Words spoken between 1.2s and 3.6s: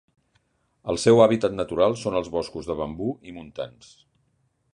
hàbitat natural són els boscos de bambú i